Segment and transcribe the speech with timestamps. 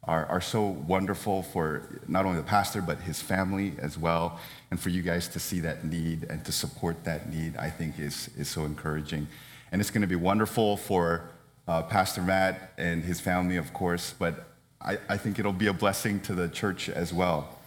[0.05, 4.39] are, are so wonderful for not only the pastor, but his family as well.
[4.71, 7.99] And for you guys to see that need and to support that need, I think
[7.99, 9.27] is, is so encouraging.
[9.73, 11.31] And it's going to be wonderful for
[11.67, 14.45] uh, Pastor Matt and his family, of course, but
[14.79, 17.57] I, I, think it'll be a blessing to the church as well.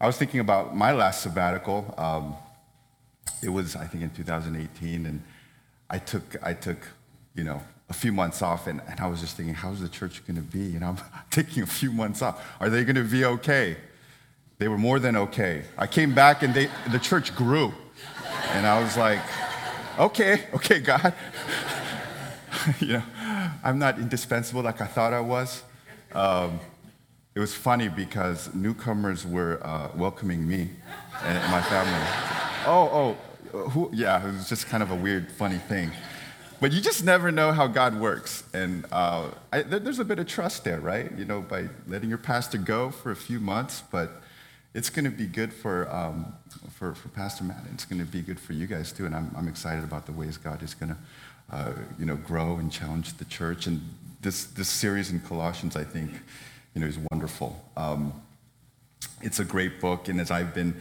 [0.00, 1.94] I was thinking about my last sabbatical.
[1.98, 2.34] Um,
[3.42, 5.22] it was, I think, in 2018, and
[5.90, 6.78] I took, I took,
[7.34, 10.26] you know, a few months off, and, and I was just thinking, how's the church
[10.26, 10.60] going to be?
[10.60, 10.98] You know, I'm
[11.30, 12.42] taking a few months off.
[12.58, 13.76] Are they going to be okay?
[14.56, 15.64] They were more than okay.
[15.76, 17.74] I came back, and they, the church grew,
[18.52, 19.20] and I was like,
[20.00, 21.14] okay, okay, God.
[22.80, 23.02] you know,
[23.62, 25.62] I'm not indispensable like I thought I was.
[26.12, 26.58] Um,
[27.34, 30.70] it was funny because newcomers were uh, welcoming me
[31.22, 32.06] and my family.
[32.66, 33.16] Oh,
[33.52, 35.92] oh, who, yeah, it was just kind of a weird, funny thing.
[36.60, 38.44] But you just never know how God works.
[38.52, 41.10] And uh, I, there's a bit of trust there, right?
[41.16, 44.22] You know, by letting your pastor go for a few months, but
[44.72, 46.32] it's going to be good for, um,
[46.70, 47.64] for, for Pastor Matt.
[47.72, 49.06] It's going to be good for you guys too.
[49.06, 50.96] And I'm, I'm excited about the ways God is going to,
[51.54, 53.66] uh, you know, grow and challenge the church.
[53.66, 53.82] And
[54.22, 56.12] this, this series in Colossians, I think,
[56.74, 57.60] you know, is wonderful.
[57.76, 58.12] Um,
[59.22, 60.08] it's a great book.
[60.08, 60.80] And as I've been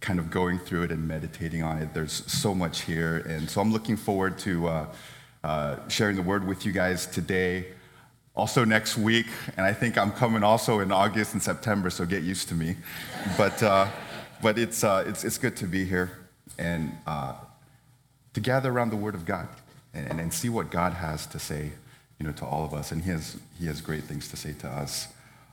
[0.00, 3.18] kind of going through it and meditating on it, there's so much here.
[3.28, 4.86] And so I'm looking forward to uh,
[5.44, 7.66] uh, sharing the word with you guys today
[8.36, 9.26] also next week,
[9.56, 12.76] and I think I'm coming also in August and September, so get used to me.
[13.36, 13.88] But, uh,
[14.42, 16.18] but it's, uh, it's, it's good to be here
[16.58, 17.32] and uh,
[18.34, 19.48] to gather around the Word of God
[19.94, 21.72] and, and see what God has to say
[22.18, 22.92] you know, to all of us.
[22.92, 25.08] And He has, he has great things to say to us.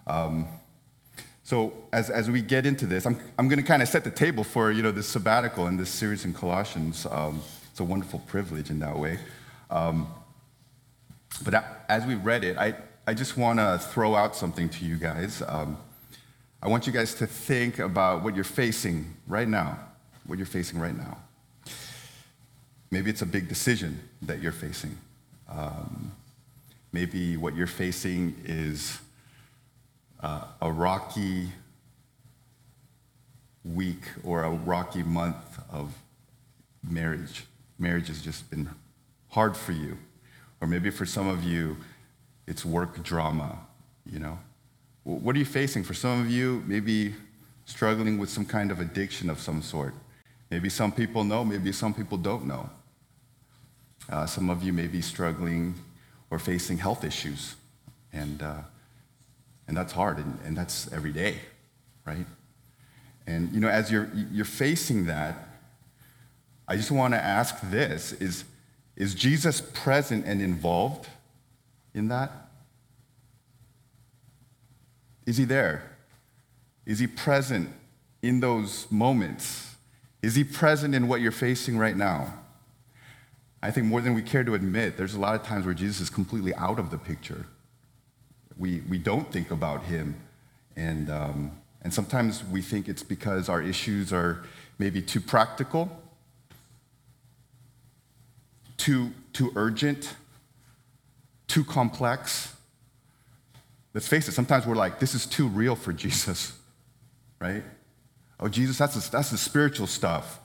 [0.06, 0.48] Um,
[1.44, 4.12] so as, as we get into this, I'm, I'm going to kind of set the
[4.12, 7.06] table for you know, this sabbatical and this series in Colossians.
[7.10, 9.20] Um, it's a wonderful privilege in that way.
[9.70, 10.08] Um,
[11.44, 14.96] but as we read it, I, I just want to throw out something to you
[14.96, 15.42] guys.
[15.48, 15.78] Um,
[16.62, 19.78] I want you guys to think about what you're facing right now,
[20.26, 21.18] what you're facing right now.
[22.90, 24.98] Maybe it's a big decision that you're facing.
[25.50, 26.14] Um,
[26.92, 29.00] maybe what you're facing is
[30.22, 31.50] uh, a rocky
[33.66, 35.94] week or a rocky month of
[36.88, 37.46] marriage.
[37.80, 38.70] Marriage has just been
[39.30, 39.98] hard for you.
[40.64, 41.76] Or maybe for some of you,
[42.48, 43.60] it's work drama,
[44.10, 44.40] you know?
[45.04, 45.84] What are you facing?
[45.84, 47.16] For some of you, maybe
[47.66, 49.94] struggling with some kind of addiction of some sort.
[50.50, 52.70] Maybe some people know, maybe some people don't know.
[54.10, 55.76] Uh, some of you may be struggling
[56.32, 57.56] or facing health issues,
[58.14, 58.62] and, uh,
[59.68, 61.40] and that's hard, and, and that's every day,
[62.06, 62.26] right?
[63.28, 65.46] And you know, as you're, you're facing that,
[66.70, 68.46] I just want to ask this is,
[68.96, 71.08] is Jesus present and involved
[71.94, 72.32] in that?
[75.26, 75.84] Is he there?
[76.86, 77.72] Is he present
[78.22, 79.76] in those moments?
[80.22, 82.34] Is he present in what you're facing right now?
[83.62, 86.02] I think more than we care to admit, there's a lot of times where Jesus
[86.02, 87.46] is completely out of the picture.
[88.58, 90.16] We, we don't think about him.
[90.76, 91.52] And, um,
[91.82, 94.44] and sometimes we think it's because our issues are
[94.78, 96.03] maybe too practical
[98.84, 100.14] too, too urgent,
[101.48, 102.54] too complex.
[103.94, 106.52] Let's face it, sometimes we're like, this is too real for Jesus,
[107.40, 107.64] right?
[108.42, 110.38] Oh, Jesus, that's the, that's the spiritual stuff.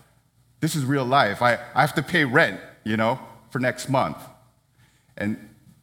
[0.61, 1.43] This is real life.
[1.43, 3.19] I, I have to pay rent, you know,
[3.51, 4.19] for next month.
[5.17, 5.37] And,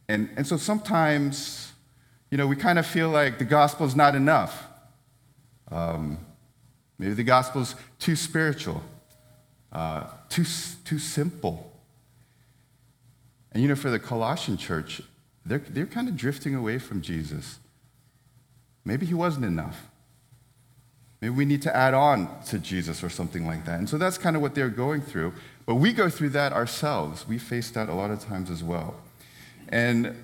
[0.08, 1.72] and, and so sometimes,
[2.30, 4.66] you know, we kind of feel like the gospel is not enough.
[5.70, 6.24] Um,
[6.98, 8.82] maybe the gospel is too spiritual,
[9.72, 10.46] uh, too,
[10.86, 11.65] too simple.
[13.56, 15.00] And you know, for the Colossian church,
[15.46, 17.58] they're, they're kind of drifting away from Jesus.
[18.84, 19.86] Maybe he wasn't enough.
[21.22, 23.78] Maybe we need to add on to Jesus or something like that.
[23.78, 25.32] And so that's kind of what they're going through.
[25.64, 27.26] But we go through that ourselves.
[27.26, 28.94] We face that a lot of times as well.
[29.70, 30.22] And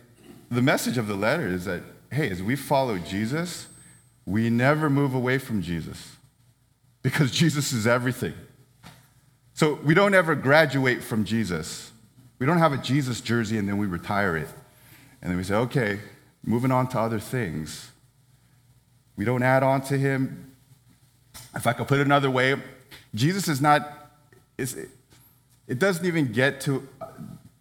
[0.50, 1.80] the message of the letter is that,
[2.10, 3.66] hey, as we follow Jesus,
[4.26, 6.16] we never move away from Jesus
[7.00, 8.34] because Jesus is everything.
[9.54, 11.91] So we don't ever graduate from Jesus.
[12.42, 14.48] We don't have a Jesus jersey and then we retire it.
[15.22, 16.00] And then we say, okay,
[16.42, 17.92] moving on to other things.
[19.14, 20.52] We don't add on to him.
[21.54, 22.56] If I could put it another way,
[23.14, 24.10] Jesus is not,
[24.58, 26.88] it doesn't even get to,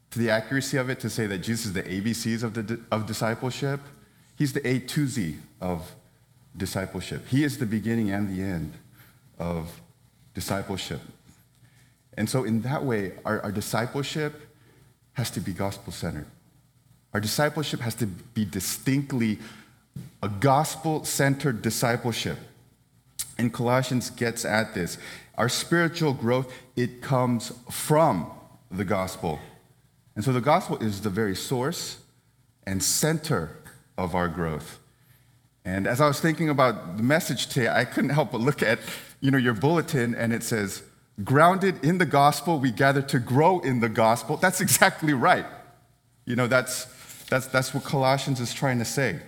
[0.09, 3.05] to the accuracy of it to say that Jesus is the ABCs of, the, of
[3.05, 3.81] discipleship.
[4.35, 5.93] He's the A to Z of
[6.57, 7.27] discipleship.
[7.27, 8.73] He is the beginning and the end
[9.37, 9.79] of
[10.33, 11.01] discipleship.
[12.17, 14.47] And so, in that way, our, our discipleship
[15.21, 16.25] has to be gospel centered.
[17.13, 19.37] Our discipleship has to be distinctly
[20.23, 22.39] a gospel centered discipleship.
[23.37, 24.97] And Colossians gets at this.
[25.37, 28.31] Our spiritual growth, it comes from
[28.71, 29.37] the gospel.
[30.15, 31.99] And so the gospel is the very source
[32.65, 33.59] and center
[33.99, 34.79] of our growth.
[35.63, 38.79] And as I was thinking about the message today, I couldn't help but look at
[39.19, 40.81] you know, your bulletin and it says,
[41.23, 44.37] grounded in the gospel, we gather to grow in the gospel.
[44.37, 45.45] That's exactly right.
[46.25, 46.85] You know, that's,
[47.29, 49.19] that's, that's what Colossians is trying to say.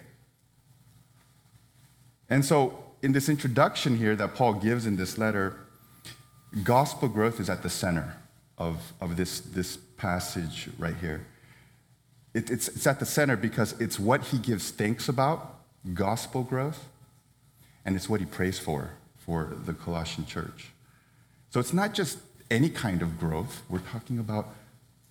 [2.30, 5.58] And so, in this introduction here that Paul gives in this letter,
[6.64, 8.16] gospel growth is at the center
[8.58, 11.26] of, of this, this passage right here.
[12.34, 15.60] It, it's, it's at the center because it's what he gives thanks about,
[15.94, 16.88] gospel growth,
[17.86, 20.73] and it's what he prays for, for the Colossian church.
[21.54, 22.18] So it's not just
[22.50, 24.56] any kind of growth, we're talking about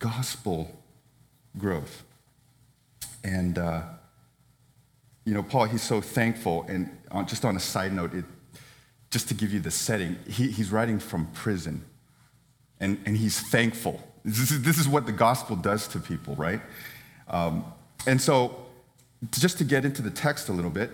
[0.01, 0.77] gospel
[1.57, 2.03] growth.
[3.23, 3.83] And, uh,
[5.25, 6.67] you know, Paul, he's so thankful.
[6.69, 8.25] And on, just on a side note, it,
[9.09, 11.85] just to give you the setting, he, he's writing from prison.
[12.81, 14.03] And, and he's thankful.
[14.25, 16.61] This is, this is what the gospel does to people, right?
[17.29, 17.65] Um,
[18.05, 18.67] and so,
[19.31, 20.91] just to get into the text a little bit,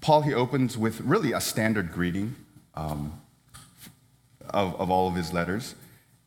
[0.00, 2.34] Paul, he opens with really a standard greeting.
[2.74, 3.20] Um,
[4.50, 5.74] of, of all of his letters.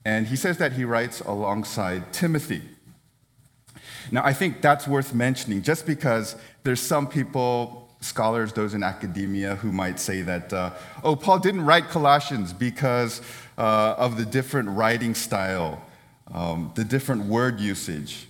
[0.05, 2.61] And he says that he writes alongside Timothy.
[4.09, 9.55] Now, I think that's worth mentioning just because there's some people, scholars, those in academia,
[9.55, 10.71] who might say that, uh,
[11.03, 13.21] oh, Paul didn't write Colossians because
[13.57, 15.81] uh, of the different writing style,
[16.33, 18.27] um, the different word usage.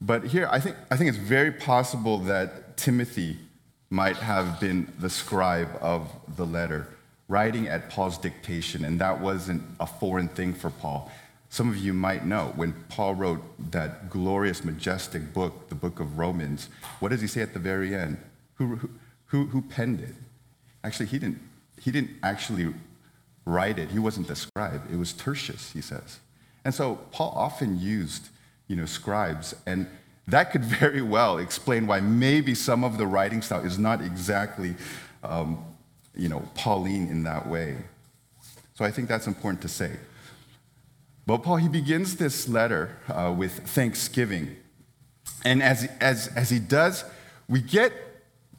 [0.00, 3.38] But here, I think, I think it's very possible that Timothy
[3.90, 6.88] might have been the scribe of the letter
[7.30, 11.10] writing at Paul's dictation, and that wasn't a foreign thing for Paul.
[11.48, 13.40] Some of you might know when Paul wrote
[13.70, 16.68] that glorious, majestic book, the book of Romans,
[16.98, 18.18] what does he say at the very end?
[18.54, 18.90] Who,
[19.26, 20.14] who, who penned it?
[20.82, 21.40] Actually, he didn't,
[21.80, 22.74] he didn't actually
[23.44, 23.90] write it.
[23.90, 24.82] He wasn't the scribe.
[24.92, 26.18] It was Tertius, he says.
[26.64, 28.28] And so Paul often used,
[28.66, 29.86] you know, scribes, and
[30.26, 34.74] that could very well explain why maybe some of the writing style is not exactly
[35.22, 35.64] um,
[36.14, 37.76] you know, Pauline in that way.
[38.74, 39.92] So I think that's important to say.
[41.26, 44.56] But Paul, he begins this letter uh, with thanksgiving.
[45.44, 47.04] And as, as, as he does,
[47.48, 47.92] we get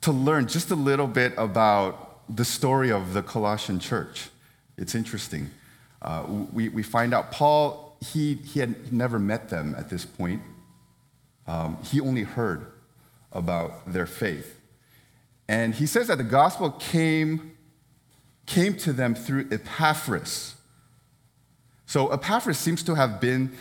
[0.02, 4.30] to learn just a little bit about the story of the Colossian church.
[4.78, 5.50] It's interesting.
[6.02, 10.42] Uh, we, we find out Paul, he, he had never met them at this point.
[11.48, 12.68] Um, he only heard
[13.32, 14.61] about their faith.
[15.52, 17.58] And he says that the gospel came,
[18.46, 20.56] came to them through Epaphras.
[21.86, 23.52] So Epaphras seems to have been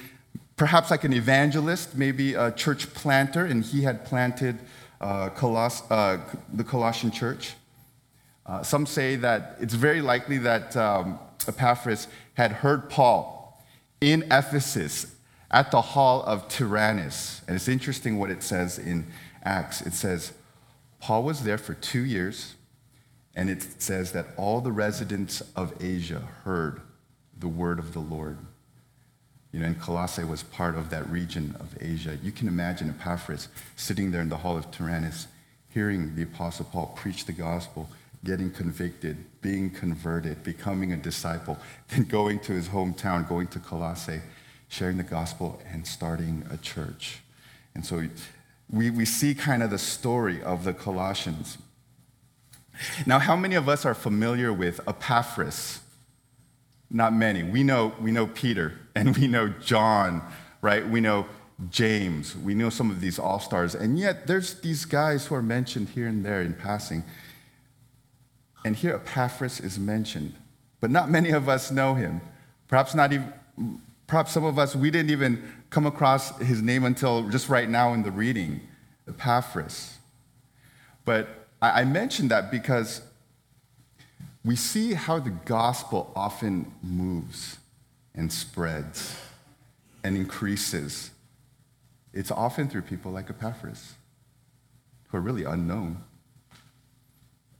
[0.54, 4.60] perhaps like an evangelist, maybe a church planter, and he had planted
[5.00, 6.18] uh, Coloss- uh,
[6.52, 7.54] the Colossian church.
[8.46, 11.18] Uh, some say that it's very likely that um,
[11.48, 13.60] Epaphras had heard Paul
[14.00, 15.16] in Ephesus
[15.50, 17.42] at the hall of Tyrannus.
[17.48, 19.08] And it's interesting what it says in
[19.42, 19.80] Acts.
[19.82, 20.34] It says,
[21.00, 22.54] Paul was there for two years,
[23.34, 26.80] and it says that all the residents of Asia heard
[27.38, 28.38] the word of the Lord.
[29.52, 32.18] You know, and Colossae was part of that region of Asia.
[32.22, 35.26] You can imagine Epaphras sitting there in the hall of Tyrannus,
[35.70, 37.88] hearing the Apostle Paul preach the gospel,
[38.22, 44.20] getting convicted, being converted, becoming a disciple, then going to his hometown, going to Colossae,
[44.68, 47.20] sharing the gospel, and starting a church.
[47.74, 48.06] And so
[48.70, 51.58] we, we see kind of the story of the Colossians.
[53.04, 55.80] Now, how many of us are familiar with Epaphras?
[56.90, 57.42] Not many.
[57.42, 60.22] We know, we know Peter and we know John,
[60.62, 60.86] right?
[60.88, 61.26] We know
[61.70, 62.36] James.
[62.36, 63.74] We know some of these all stars.
[63.74, 67.04] And yet, there's these guys who are mentioned here and there in passing.
[68.64, 70.34] And here, Epaphras is mentioned,
[70.80, 72.20] but not many of us know him.
[72.68, 73.32] Perhaps not even,
[74.10, 75.40] perhaps some of us, we didn't even
[75.70, 78.60] come across his name until just right now in the reading.
[79.08, 79.98] Epaphras.
[81.04, 81.28] But
[81.62, 83.02] I mentioned that because
[84.44, 87.58] we see how the gospel often moves
[88.12, 89.16] and spreads
[90.02, 91.10] and increases.
[92.12, 93.94] It's often through people like Epaphras,
[95.08, 96.02] who are really unknown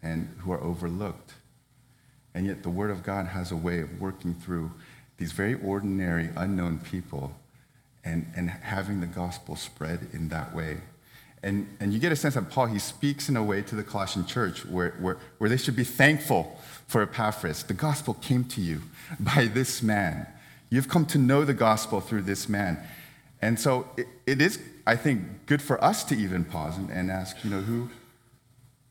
[0.02, 1.34] and who are overlooked.
[2.34, 4.72] And yet, the Word of God has a way of working through
[5.20, 7.32] these very ordinary, unknown people
[8.02, 10.78] and, and having the gospel spread in that way.
[11.42, 13.82] And, and you get a sense that Paul, he speaks in a way to the
[13.82, 17.62] Colossian church where, where, where they should be thankful for Epaphras.
[17.62, 18.80] The gospel came to you
[19.20, 20.26] by this man.
[20.70, 22.78] You've come to know the gospel through this man.
[23.42, 27.10] And so it, it is, I think, good for us to even pause and, and
[27.10, 27.90] ask, you know, who,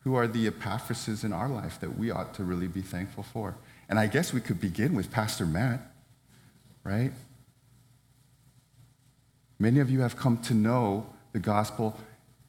[0.02, 3.56] who are the Epaphrases in our life that we ought to really be thankful for?
[3.88, 5.82] And I guess we could begin with Pastor Matt,
[6.90, 7.12] right?
[9.60, 11.96] Many of you have come to know the gospel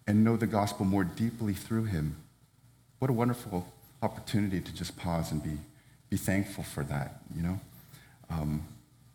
[0.07, 2.17] and know the gospel more deeply through him.
[3.01, 3.67] What a wonderful
[4.03, 5.59] opportunity to just pause and be,
[6.09, 7.61] be thankful for that, you know?
[8.31, 8.67] Um,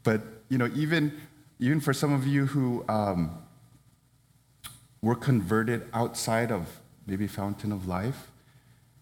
[0.03, 1.11] but, you know, even,
[1.59, 3.35] even for some of you who um,
[5.01, 8.27] were converted outside of maybe Fountain of Life,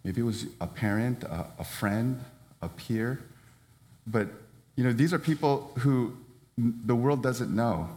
[0.06, 2.24] maybe it was a parent, a, a friend,
[2.62, 3.20] a peer,
[4.08, 4.30] but,
[4.76, 6.16] you know, these are people who
[6.58, 7.90] the world doesn't know.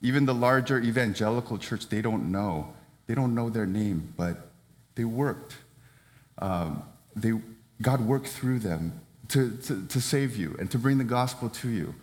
[0.00, 2.74] Even the larger evangelical church, they don't know
[3.06, 4.48] they don't know their name, but
[4.94, 5.56] they worked.
[6.38, 6.82] Um,
[7.14, 7.32] they,
[7.80, 11.68] God worked through them to, to, to save you and to bring the gospel to
[11.68, 11.94] you.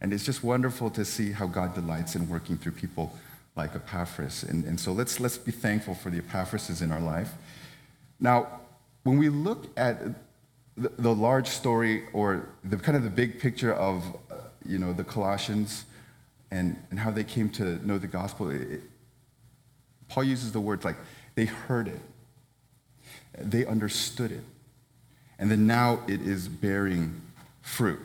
[0.00, 3.16] And it's just wonderful to see how God delights in working through people
[3.56, 4.42] like Epaphras.
[4.42, 7.32] And, and so let's, let's be thankful for the Epaphrases in our life.
[8.18, 8.60] Now,
[9.04, 9.98] when we look at
[10.76, 14.36] the, the large story or the kind of the big picture of, uh,
[14.66, 15.84] you know, the Colossians
[16.50, 18.80] and, and how they came to know the gospel, it,
[20.08, 20.96] Paul uses the words like
[21.34, 22.00] they heard it,
[23.38, 24.44] they understood it,
[25.38, 27.20] and then now it is bearing
[27.62, 28.00] fruit.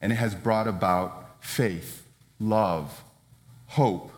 [0.00, 2.06] And it has brought about faith,
[2.38, 3.04] love,
[3.66, 4.12] hope.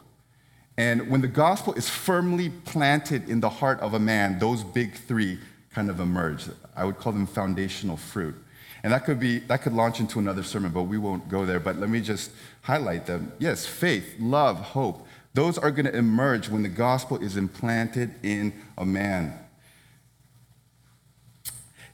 [0.76, 4.94] And when the gospel is firmly planted in the heart of a man, those big
[4.94, 5.38] three
[5.72, 6.46] kind of emerge.
[6.74, 8.34] I would call them foundational fruit.
[8.82, 11.60] And that could be that could launch into another sermon, but we won't go there.
[11.60, 12.30] But let me just
[12.62, 13.32] highlight them.
[13.38, 15.06] Yes, faith, love, hope.
[15.34, 19.38] Those are going to emerge when the gospel is implanted in a man.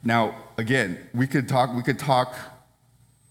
[0.03, 2.35] Now, again, we could talk, we could talk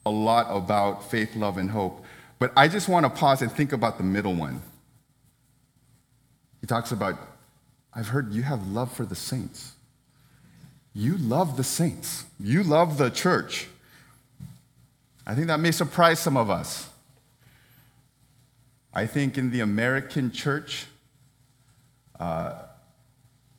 [0.05, 2.05] a lot about faith, love, and hope,
[2.39, 4.63] but I just want to pause and think about the middle one.
[6.61, 7.19] He talks about,
[7.95, 9.73] I've heard you have love for the saints.
[10.99, 12.25] You love the saints.
[12.41, 13.69] You love the church.
[15.27, 16.89] I think that may surprise some of us.
[18.95, 20.87] I think in the American church,
[22.19, 22.63] uh,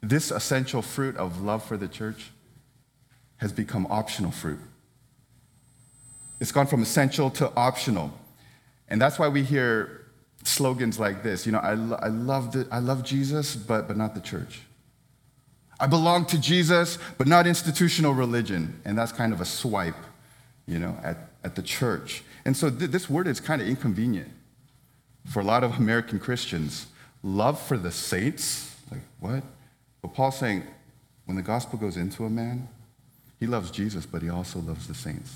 [0.02, 2.32] this essential fruit of love for the church
[3.38, 4.60] has become optional fruit.
[6.40, 8.14] It's gone from essential to optional.
[8.90, 10.08] And that's why we hear
[10.44, 13.96] slogans like this you know, I, lo- I, love, the, I love Jesus, but, but
[13.96, 14.62] not the church.
[15.80, 18.82] I belong to Jesus, but not institutional religion.
[18.86, 19.96] And that's kind of a swipe,
[20.66, 22.24] you know, at, at the church.
[22.46, 24.32] And so th- this word is kind of inconvenient
[25.28, 26.88] for a lot of American Christians,
[27.22, 29.44] love for the saints, like what?
[30.02, 30.64] But Paul's saying,
[31.26, 32.70] when the gospel goes into a man,
[33.40, 35.36] he loves Jesus, but he also loves the saints.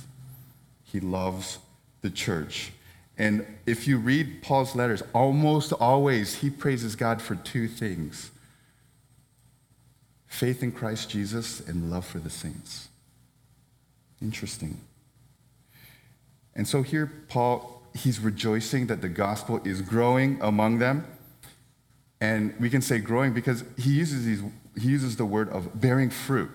[0.83, 1.59] He loves
[2.01, 2.71] the church.
[3.17, 8.31] And if you read Paul's letters, almost always he praises God for two things
[10.31, 12.87] faith in Christ Jesus and love for the saints.
[14.21, 14.79] Interesting.
[16.55, 21.05] And so here, Paul he's rejoicing that the gospel is growing among them.
[22.19, 24.41] And we can say growing because he uses, these,
[24.79, 26.49] he uses the word of bearing fruit,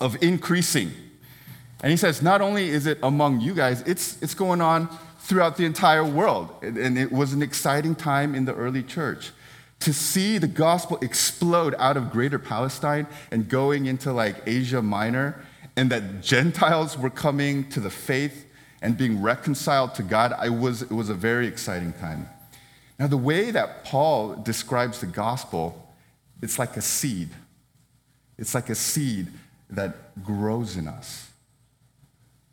[0.00, 0.90] of increasing.
[1.82, 4.88] And he says, not only is it among you guys, it's, it's going on
[5.20, 6.50] throughout the entire world.
[6.62, 9.32] And it was an exciting time in the early church
[9.84, 15.44] to see the gospel explode out of greater Palestine and going into like Asia Minor,
[15.76, 18.46] and that Gentiles were coming to the faith
[18.80, 22.28] and being reconciled to God, I was, it was a very exciting time.
[22.98, 25.94] Now, the way that Paul describes the gospel,
[26.40, 27.30] it's like a seed.
[28.38, 29.28] It's like a seed
[29.70, 31.30] that grows in us.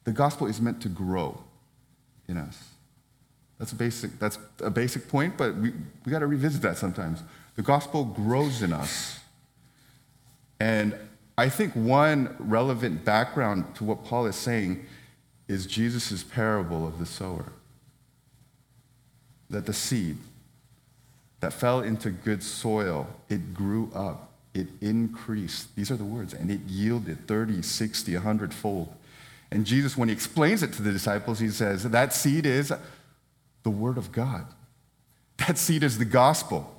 [0.03, 1.41] The gospel is meant to grow
[2.27, 2.70] in us.
[3.61, 5.71] That's a basic, that's a basic point, but we,
[6.03, 7.21] we got to revisit that sometimes.
[7.55, 9.19] The gospel grows in us.
[10.59, 10.95] And
[11.37, 14.83] I think one relevant background to what Paul is saying
[15.47, 17.53] is Jesus' parable of the sower.
[19.51, 20.17] That the seed,
[21.41, 25.75] that fell into good soil, it grew up, it increased.
[25.75, 28.91] These are the words, and it yielded 30, 60, 100 fold.
[29.51, 32.73] And Jesus, when he explains it to the disciples, he says, That seed is
[33.63, 34.45] the word of God.
[35.37, 36.71] That seed is the gospel.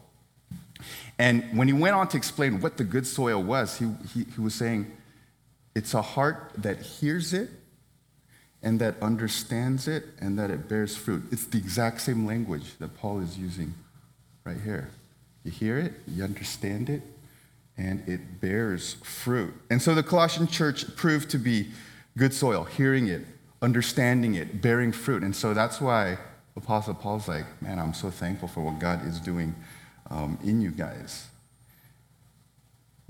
[1.18, 4.40] And when he went on to explain what the good soil was, he, he, he
[4.40, 4.90] was saying,
[5.74, 7.50] It's a heart that hears it
[8.62, 11.24] and that understands it and that it bears fruit.
[11.30, 13.74] It's the exact same language that Paul is using
[14.44, 14.90] right here.
[15.44, 17.02] You hear it, you understand it,
[17.76, 19.54] and it bears fruit.
[19.70, 21.68] And so the Colossian church proved to be
[22.16, 23.22] good soil, hearing it,
[23.60, 25.22] understanding it, bearing fruit.
[25.22, 26.18] And so that's why
[26.56, 29.54] Apostle Paul's like, man, I'm so thankful for what God is doing
[30.10, 31.28] um, in you guys.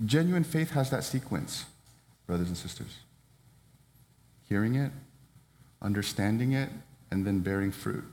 [0.04, 1.66] Genuine faith has that sequence,
[2.26, 2.98] brothers and sisters.
[4.48, 4.92] Hearing it,
[5.80, 6.70] understanding it,
[7.10, 8.04] and then bearing fruit.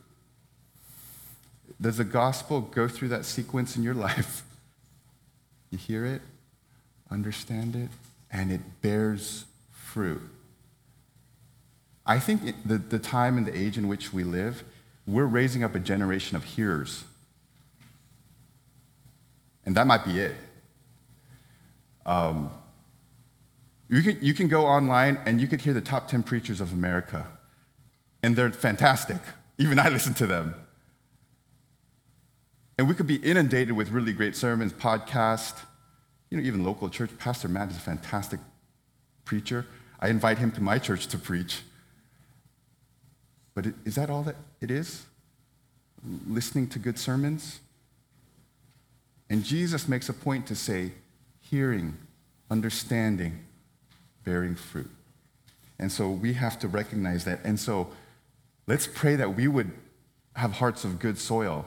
[1.80, 4.44] Does the gospel go through that sequence in your life?
[5.72, 6.22] You hear it,
[7.10, 7.90] understand it,
[8.32, 10.22] and it bears fruit.
[12.06, 14.64] I think the, the time and the age in which we live,
[15.14, 17.04] we're raising up a generation of hearers.
[19.66, 20.36] And that might be it.
[22.06, 22.52] Um,
[23.88, 26.74] you, can, you can go online and you could hear the top 10 preachers of
[26.74, 27.28] America
[28.24, 29.18] and they're fantastic.
[29.58, 30.56] Even I listen to them.
[32.78, 35.60] And we could be inundated with really great sermons, podcasts,
[36.30, 37.10] you know, even local church.
[37.18, 38.40] Pastor Matt is a fantastic
[39.26, 39.66] preacher.
[40.00, 41.62] I invite him to my church to preach.
[43.60, 45.06] But is that all that it is?
[46.28, 47.60] Listening to good sermons?
[49.30, 50.92] And Jesus makes a point to say,
[51.42, 51.98] hearing,
[52.50, 53.46] understanding,
[54.24, 54.90] bearing fruit.
[55.78, 57.42] And so we have to recognize that.
[57.44, 57.90] And so
[58.70, 59.72] Let's pray that we would
[60.36, 61.66] have hearts of good soil,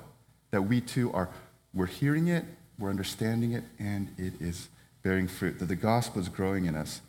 [0.52, 1.28] that we too are,
[1.74, 2.44] we're hearing it,
[2.78, 4.68] we're understanding it, and it is
[5.02, 7.00] bearing fruit, that the gospel is growing in us.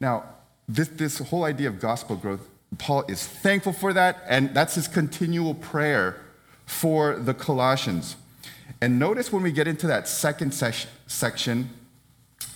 [0.00, 0.24] Now,
[0.68, 2.46] this, this whole idea of gospel growth,
[2.78, 6.20] Paul is thankful for that, and that's his continual prayer
[6.64, 8.16] for the Colossians.
[8.80, 11.70] And notice when we get into that second section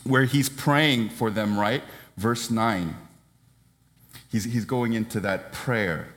[0.05, 1.83] where he's praying for them, right?
[2.17, 2.97] Verse 9.
[4.31, 6.17] He's, he's going into that prayer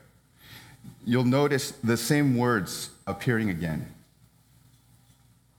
[1.09, 3.93] you'll notice the same words appearing again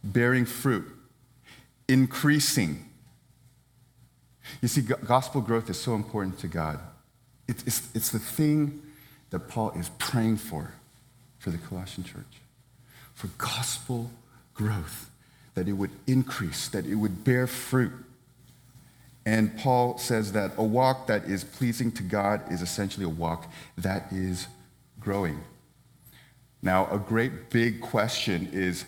[0.02, 0.86] bearing fruit,
[1.86, 2.88] increasing.
[4.62, 6.80] You see, gospel growth is so important to God.
[7.50, 8.80] It's, it's, it's the thing
[9.30, 10.72] that Paul is praying for,
[11.40, 12.40] for the Colossian church,
[13.12, 14.08] for gospel
[14.54, 15.10] growth,
[15.54, 17.90] that it would increase, that it would bear fruit.
[19.26, 23.50] And Paul says that a walk that is pleasing to God is essentially a walk
[23.76, 24.46] that is
[25.00, 25.40] growing.
[26.62, 28.84] Now, a great big question is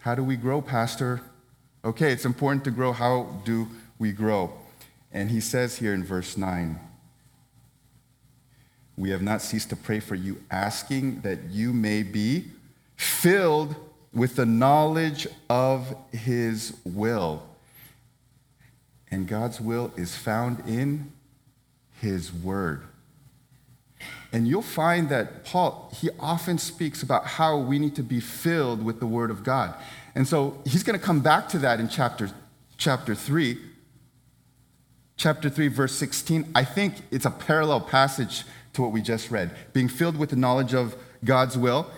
[0.00, 1.20] how do we grow, Pastor?
[1.84, 2.92] Okay, it's important to grow.
[2.92, 3.68] How do
[4.00, 4.52] we grow?
[5.12, 6.80] And he says here in verse 9,
[8.96, 12.46] we have not ceased to pray for you, asking that you may be
[12.96, 13.74] filled
[14.12, 17.42] with the knowledge of his will.
[19.10, 21.12] And God's will is found in
[22.00, 22.82] his word.
[24.32, 28.84] And you'll find that Paul, he often speaks about how we need to be filled
[28.84, 29.74] with the Word of God.
[30.16, 32.30] And so he's going to come back to that in chapter,
[32.76, 33.58] chapter 3.
[35.16, 36.50] Chapter 3, verse 16.
[36.52, 38.42] I think it's a parallel passage
[38.74, 39.50] to what we just read.
[39.72, 41.90] Being filled with the knowledge of God's will.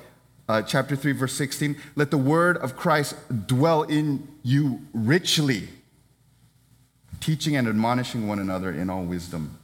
[0.48, 1.76] Uh, chapter 3, verse 16.
[1.96, 5.68] Let the word of Christ dwell in you richly,
[7.20, 9.58] teaching and admonishing one another in all wisdom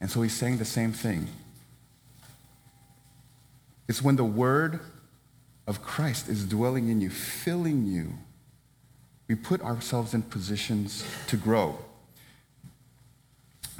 [0.00, 1.28] and so he's saying the same thing.
[3.88, 4.80] It's when the word
[5.66, 8.14] of Christ is dwelling in you, filling you,
[9.28, 11.78] we put ourselves in positions to grow.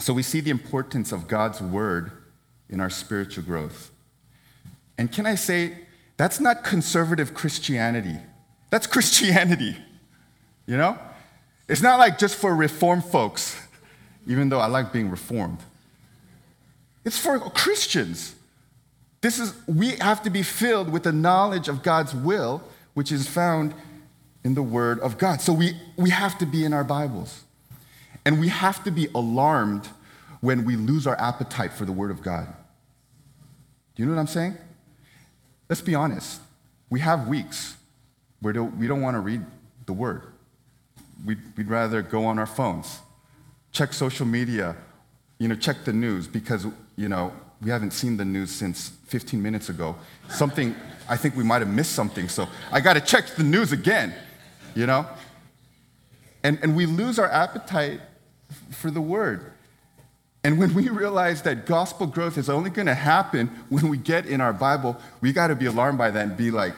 [0.01, 2.11] So we see the importance of God's word
[2.69, 3.91] in our spiritual growth.
[4.97, 5.77] And can I say,
[6.17, 8.17] that's not conservative Christianity.
[8.71, 9.77] That's Christianity.
[10.67, 10.99] You know?
[11.69, 13.61] It's not like just for reformed folks,
[14.27, 15.59] even though I like being reformed.
[17.05, 18.35] It's for Christians.
[19.21, 22.63] This is, we have to be filled with the knowledge of God's will,
[22.95, 23.75] which is found
[24.45, 25.41] in the Word of God.
[25.41, 27.45] So we, we have to be in our Bibles.
[28.25, 29.89] And we have to be alarmed
[30.41, 32.47] when we lose our appetite for the Word of God.
[33.95, 34.57] Do you know what I'm saying?
[35.69, 36.41] Let's be honest.
[36.89, 37.77] We have weeks
[38.41, 39.45] where we don't want to read
[39.87, 40.23] the Word.
[41.25, 43.01] We'd, rather go on our phones,
[43.73, 44.75] check social media,
[45.39, 49.43] you know, check the news because, you know, we haven't seen the news since 15
[49.43, 49.97] minutes ago.
[50.31, 50.75] Something,
[51.09, 54.15] I think we might have missed something, so I got to check the news again,
[54.75, 55.07] you know?
[56.43, 58.01] And, and we lose our appetite
[58.71, 59.53] for the word.
[60.43, 64.27] And when we realize that gospel growth is only going to happen when we get
[64.27, 66.75] in our Bible, we got to be alarmed by that and be like,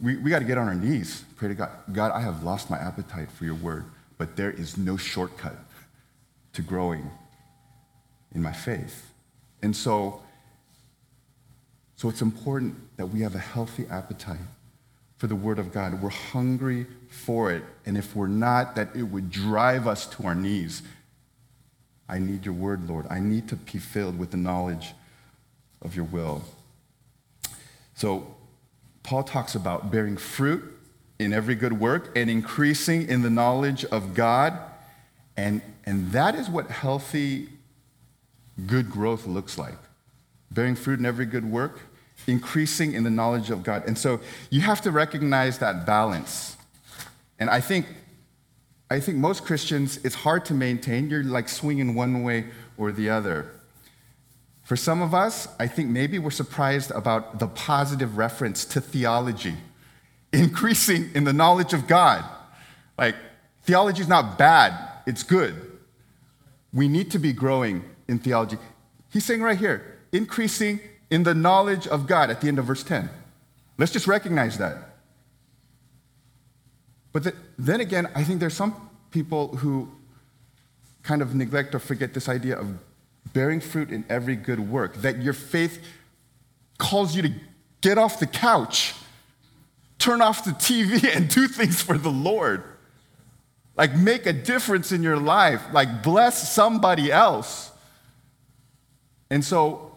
[0.00, 1.24] we, we got to get on our knees.
[1.36, 3.84] Pray to God, God, I have lost my appetite for your word,
[4.16, 5.56] but there is no shortcut
[6.54, 7.10] to growing
[8.34, 9.12] in my faith.
[9.62, 10.22] And so,
[11.96, 14.38] so it's important that we have a healthy appetite
[15.20, 16.00] for the Word of God.
[16.00, 17.62] We're hungry for it.
[17.84, 20.80] And if we're not, that it would drive us to our knees.
[22.08, 23.04] I need your Word, Lord.
[23.10, 24.94] I need to be filled with the knowledge
[25.82, 26.42] of your will.
[27.92, 28.34] So,
[29.02, 30.64] Paul talks about bearing fruit
[31.18, 34.58] in every good work and increasing in the knowledge of God.
[35.36, 37.50] And, and that is what healthy,
[38.66, 39.76] good growth looks like.
[40.50, 41.89] Bearing fruit in every good work,
[42.26, 43.84] increasing in the knowledge of God.
[43.86, 46.56] And so you have to recognize that balance.
[47.38, 47.86] And I think,
[48.90, 51.10] I think most Christians, it's hard to maintain.
[51.10, 53.50] You're like swinging one way or the other.
[54.62, 59.54] For some of us, I think maybe we're surprised about the positive reference to theology,
[60.32, 62.24] increasing in the knowledge of God.
[62.96, 63.16] Like,
[63.64, 64.72] theology is not bad,
[65.06, 65.56] it's good.
[66.72, 68.58] We need to be growing in theology.
[69.12, 70.78] He's saying right here, increasing
[71.10, 73.10] in the knowledge of God at the end of verse 10.
[73.78, 74.76] Let's just recognize that.
[77.12, 79.90] But the, then again, I think there's some people who
[81.02, 82.78] kind of neglect or forget this idea of
[83.32, 85.82] bearing fruit in every good work, that your faith
[86.78, 87.32] calls you to
[87.80, 88.94] get off the couch,
[89.98, 92.62] turn off the TV, and do things for the Lord.
[93.76, 97.70] Like, make a difference in your life, like, bless somebody else.
[99.30, 99.89] And so,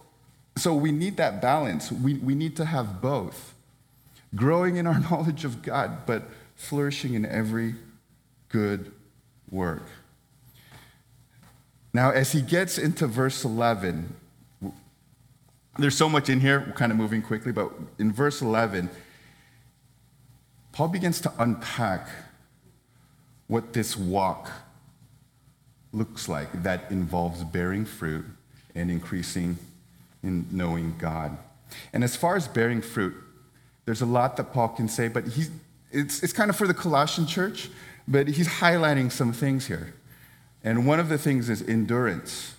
[0.55, 1.91] so we need that balance.
[1.91, 3.53] We, we need to have both
[4.35, 6.23] growing in our knowledge of God, but
[6.55, 7.75] flourishing in every
[8.49, 8.91] good
[9.49, 9.83] work.
[11.93, 14.15] Now, as he gets into verse 11,
[15.77, 18.89] there's so much in here, we're kind of moving quickly, but in verse 11,
[20.71, 22.09] Paul begins to unpack
[23.47, 24.49] what this walk
[25.91, 28.25] looks like that involves bearing fruit
[28.73, 29.57] and increasing
[30.23, 31.37] in knowing God.
[31.91, 33.15] And as far as bearing fruit,
[33.85, 35.51] there's a lot that Paul can say, but he's,
[35.91, 37.69] it's, it's kind of for the Colossian church,
[38.07, 39.93] but he's highlighting some things here.
[40.63, 42.55] And one of the things is endurance.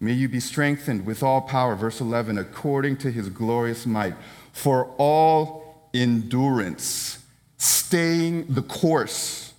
[0.00, 4.14] May you be strengthened with all power, verse 11, according to his glorious might,
[4.52, 7.24] for all endurance,
[7.56, 9.52] staying the course,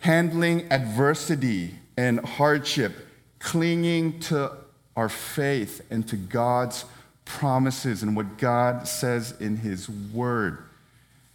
[0.00, 3.05] handling adversity and hardship
[3.38, 4.52] clinging to
[4.96, 6.84] our faith and to God's
[7.24, 10.58] promises and what God says in His Word.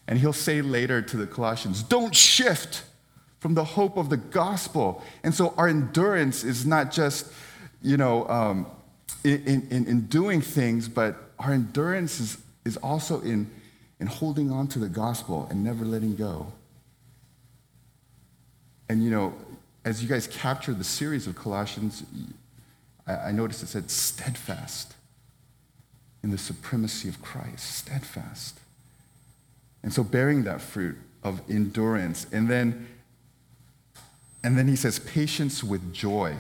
[0.08, 2.84] And He'll say later to the Colossians, don't shift
[3.40, 5.04] from the hope of the gospel.
[5.24, 7.32] And so our endurance is not just,
[7.82, 8.68] you know, um,
[9.24, 13.50] in, in, in doing things, but our endurance is, is also in,
[14.00, 16.52] in holding on to the gospel and never letting go.
[18.90, 19.34] And, you know,
[19.84, 22.04] as you guys capture the series of Colossians,
[23.08, 24.94] I, noticed it said steadfast
[26.24, 28.60] in the supremacy of Christ, steadfast.
[29.82, 32.28] And so bearing that fruit of endurance.
[32.32, 32.88] And then,
[34.44, 36.36] and then he says, patience with joy.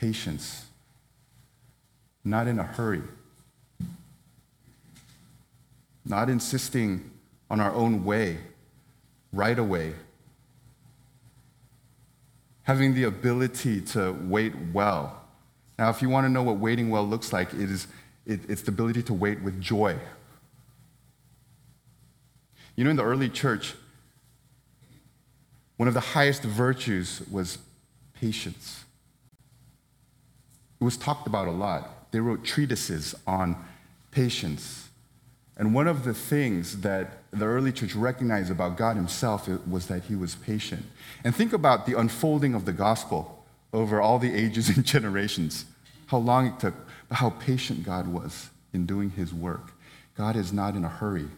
[0.00, 0.64] Patience.
[2.24, 3.02] Not in a hurry.
[6.06, 7.10] Not insisting
[7.50, 8.38] on our own way,
[9.32, 9.92] right away,
[12.64, 15.20] having the ability to wait well.
[15.78, 17.86] Now, if you want to know what waiting well looks like, it is,
[18.26, 19.96] it, it's the ability to wait with joy.
[22.76, 23.74] You know, in the early church,
[25.76, 27.58] one of the highest virtues was
[28.14, 28.84] patience.
[30.80, 32.10] It was talked about a lot.
[32.12, 33.56] They wrote treatises on
[34.10, 34.88] patience.
[35.56, 40.04] And one of the things that the early church recognized about God himself was that
[40.04, 40.84] he was patient.
[41.24, 45.64] And think about the unfolding of the gospel over all the ages and generations,
[46.06, 46.74] how long it took,
[47.08, 49.72] but how patient God was in doing his work.
[50.14, 51.28] God is not in a hurry,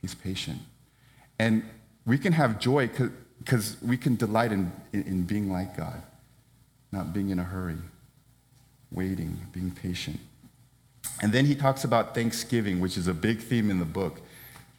[0.00, 0.58] he's patient.
[1.38, 1.62] And
[2.06, 2.88] we can have joy
[3.38, 6.02] because we can delight in, in, in being like God,
[6.92, 7.78] not being in a hurry,
[8.90, 10.18] waiting, being patient.
[11.22, 14.20] And then he talks about thanksgiving, which is a big theme in the book,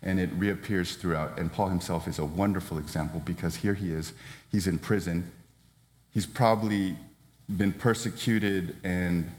[0.03, 1.37] and it reappears throughout.
[1.37, 4.13] And Paul himself is a wonderful example because here he is,
[4.51, 5.31] he's in prison,
[6.13, 6.95] he's probably
[7.57, 9.29] been persecuted and,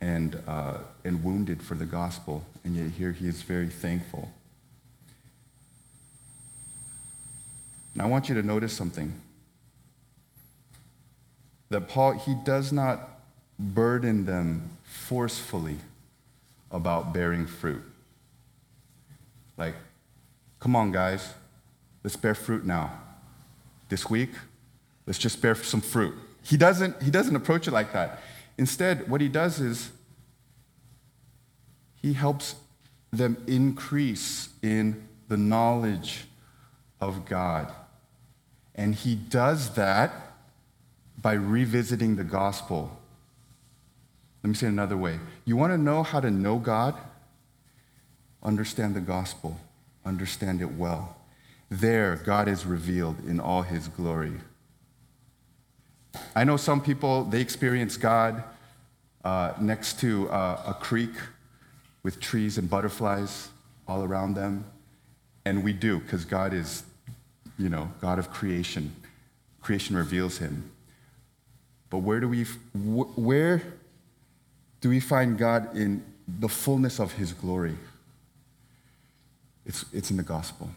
[0.00, 4.30] and, uh, and wounded for the gospel, and yet here he is very thankful.
[7.94, 9.12] And I want you to notice something.
[11.70, 13.20] That Paul, he does not
[13.58, 15.76] burden them forcefully
[16.70, 17.82] about bearing fruit.
[19.58, 19.74] Like,
[20.60, 21.34] come on, guys,
[22.04, 22.92] let's bear fruit now.
[23.88, 24.30] This week,
[25.06, 26.14] let's just bear some fruit.
[26.42, 28.22] He doesn't, he doesn't approach it like that.
[28.56, 29.90] Instead, what he does is
[31.96, 32.54] he helps
[33.12, 36.24] them increase in the knowledge
[37.00, 37.72] of God.
[38.74, 40.12] And he does that
[41.20, 42.96] by revisiting the gospel.
[44.42, 45.18] Let me say it another way.
[45.44, 46.94] You want to know how to know God?
[48.42, 49.58] Understand the gospel,
[50.04, 51.16] understand it well.
[51.70, 54.32] There, God is revealed in all his glory.
[56.34, 58.42] I know some people, they experience God
[59.24, 61.10] uh, next to uh, a creek
[62.02, 63.48] with trees and butterflies
[63.86, 64.64] all around them.
[65.44, 66.84] And we do, because God is,
[67.58, 68.94] you know, God of creation.
[69.60, 70.70] Creation reveals him.
[71.90, 73.62] But where do we, where
[74.80, 77.76] do we find God in the fullness of his glory?
[79.68, 80.70] It's, it's in the gospel.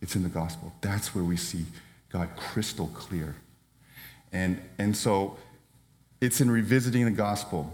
[0.00, 0.72] It's in the gospel.
[0.82, 1.64] That's where we see
[2.12, 3.34] God crystal clear.
[4.32, 5.36] And, and so
[6.20, 7.72] it's in revisiting the gospel.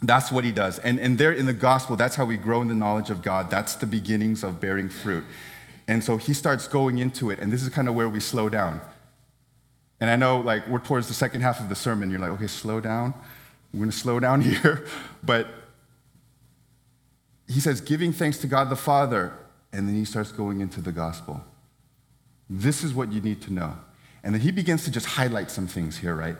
[0.00, 0.78] That's what he does.
[0.78, 3.50] And, and there in the gospel, that's how we grow in the knowledge of God.
[3.50, 5.24] That's the beginnings of bearing fruit.
[5.88, 8.48] And so he starts going into it, and this is kind of where we slow
[8.48, 8.80] down.
[10.00, 12.10] And I know, like, we're towards the second half of the sermon.
[12.10, 13.14] You're like, okay, slow down.
[13.72, 14.86] We're going to slow down here.
[15.22, 15.48] But
[17.48, 19.32] he says, giving thanks to God the Father,
[19.72, 21.42] and then he starts going into the gospel.
[22.48, 23.76] This is what you need to know.
[24.22, 26.36] And then he begins to just highlight some things here, right?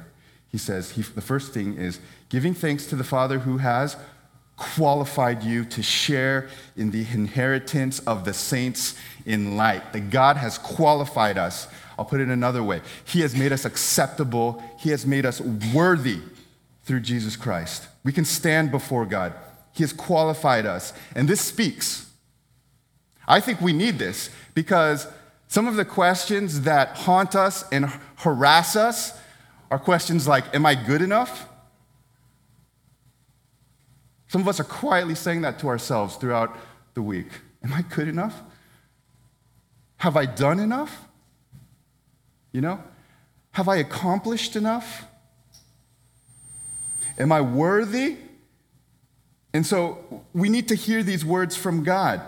[0.49, 3.97] He says, he, the first thing is giving thanks to the Father who has
[4.57, 9.93] qualified you to share in the inheritance of the saints in light.
[9.93, 11.69] That God has qualified us.
[11.99, 16.21] I'll put it another way He has made us acceptable, He has made us worthy
[16.85, 17.87] through Jesus Christ.
[18.05, 19.35] We can stand before God.
[19.79, 20.93] He has qualified us.
[21.15, 22.11] And this speaks.
[23.29, 25.07] I think we need this because
[25.47, 27.87] some of the questions that haunt us and
[28.17, 29.17] harass us
[29.71, 31.49] are questions like Am I good enough?
[34.27, 36.57] Some of us are quietly saying that to ourselves throughout
[36.95, 37.29] the week.
[37.63, 38.43] Am I good enough?
[39.99, 41.05] Have I done enough?
[42.51, 42.83] You know?
[43.53, 45.05] Have I accomplished enough?
[47.17, 48.17] Am I worthy?
[49.53, 52.21] And so we need to hear these words from God.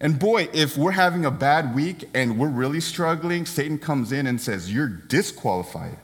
[0.00, 4.26] And boy, if we're having a bad week and we're really struggling, Satan comes in
[4.26, 5.98] and says, You're disqualified.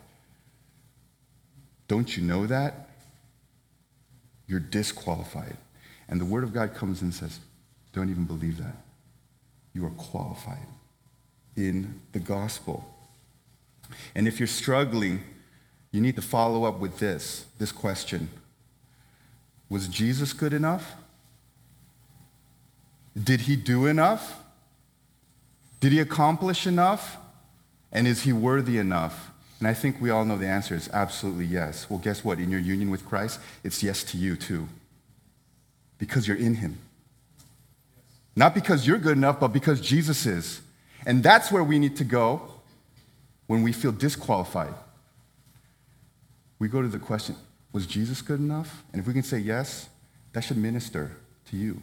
[1.89, 2.89] Don't you know that?
[4.47, 5.59] You're disqualified.
[6.09, 7.41] And the Word of God comes and says,
[7.93, 8.77] Don't even believe that.
[9.75, 10.67] You are qualified
[11.55, 12.89] in the gospel.
[14.15, 15.23] And if you're struggling,
[15.91, 18.31] you need to follow up with this this question
[19.73, 20.97] Was Jesus good enough?
[23.17, 24.43] Did he do enough?
[25.81, 27.17] Did he accomplish enough?
[27.91, 29.31] And is he worthy enough?
[29.61, 31.89] And I think we all know the answer is absolutely yes.
[31.89, 32.39] Well, guess what?
[32.39, 34.69] In your union with Christ, it's yes to you too.
[35.97, 36.77] Because you're in him.
[38.37, 40.61] Not because you're good enough, but because Jesus is.
[41.07, 42.43] And that's where we need to go
[43.47, 44.75] when we feel disqualified.
[46.59, 47.37] We go to the question
[47.73, 48.85] was Jesus good enough?
[48.93, 49.89] And if we can say yes,
[50.33, 51.13] that should minister
[51.51, 51.83] to you.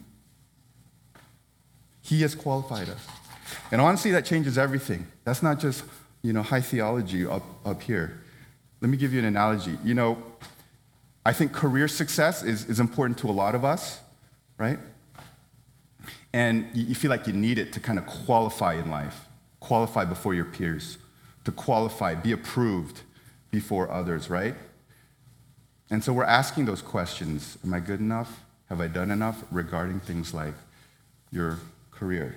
[2.02, 3.06] He has qualified us.
[3.70, 5.06] And honestly, that changes everything.
[5.24, 5.84] That's not just,
[6.22, 8.22] you know, high theology up, up here.
[8.80, 9.76] Let me give you an analogy.
[9.84, 10.22] You know,
[11.24, 14.00] I think career success is, is important to a lot of us,
[14.58, 14.78] right?
[16.32, 19.26] And you, you feel like you need it to kind of qualify in life,
[19.58, 20.98] qualify before your peers,
[21.44, 23.02] to qualify, be approved
[23.50, 24.54] before others, right?
[25.90, 28.40] And so we're asking those questions Am I good enough?
[28.68, 30.54] Have I done enough regarding things like
[31.30, 31.58] your
[31.90, 32.36] career.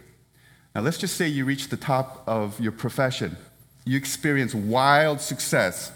[0.75, 3.37] Now, let's just say you reach the top of your profession,
[3.85, 5.91] you experience wild success.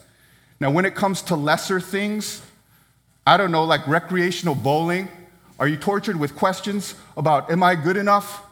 [0.59, 2.41] Now, when it comes to lesser things,
[3.25, 5.09] I don't know, like recreational bowling,
[5.59, 8.43] are you tortured with questions about, am I good enough?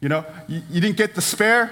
[0.00, 1.70] You know, you, you didn't get the spare,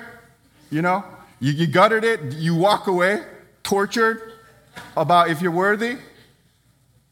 [0.71, 1.05] you know,
[1.41, 3.23] you, you gutted it, you walk away,
[3.63, 4.35] tortured
[4.97, 5.97] about if you're worthy.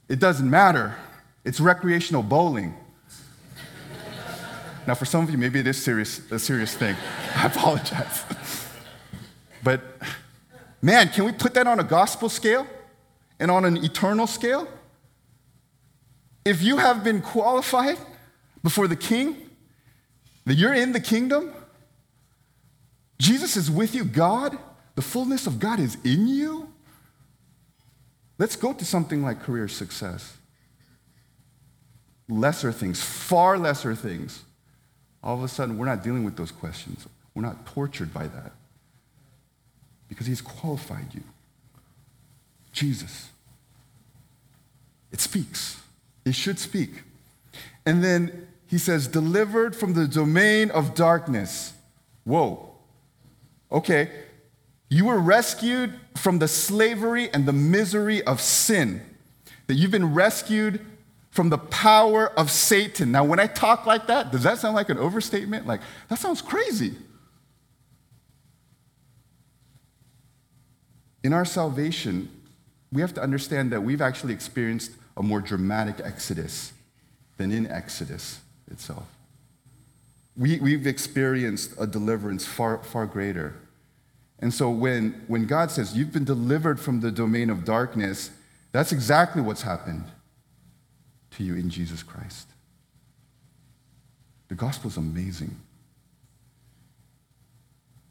[0.08, 0.96] It doesn't matter.
[1.44, 2.74] It's recreational bowling.
[4.86, 6.96] Now, for some of you, maybe it is serious, a serious thing.
[7.36, 8.24] I apologize.
[9.62, 9.82] but
[10.80, 12.66] man, can we put that on a gospel scale
[13.38, 14.66] and on an eternal scale?
[16.44, 17.98] If you have been qualified
[18.62, 19.50] before the king,
[20.46, 21.52] that you're in the kingdom,
[23.18, 24.58] Jesus is with you, God,
[24.94, 26.72] the fullness of God is in you.
[28.38, 30.36] Let's go to something like career success.
[32.28, 34.42] Lesser things, far lesser things.
[35.22, 37.06] All of a sudden, we're not dealing with those questions.
[37.34, 38.52] We're not tortured by that
[40.08, 41.22] because He's qualified you.
[42.72, 43.30] Jesus.
[45.10, 45.80] It speaks.
[46.24, 47.02] It should speak.
[47.86, 51.72] And then he says, delivered from the domain of darkness.
[52.24, 52.70] Whoa.
[53.72, 54.10] Okay.
[54.88, 59.02] You were rescued from the slavery and the misery of sin.
[59.66, 60.84] That you've been rescued
[61.30, 63.12] from the power of Satan.
[63.12, 65.66] Now, when I talk like that, does that sound like an overstatement?
[65.66, 66.94] Like, that sounds crazy.
[71.22, 72.30] In our salvation,
[72.90, 76.72] we have to understand that we've actually experienced a more dramatic exodus
[77.36, 79.06] than in Exodus itself.
[80.36, 83.54] We, we've experienced a deliverance far, far greater.
[84.40, 88.30] And so when, when God says, You've been delivered from the domain of darkness,
[88.72, 90.04] that's exactly what's happened
[91.32, 92.48] to you in Jesus Christ.
[94.48, 95.56] The gospel is amazing.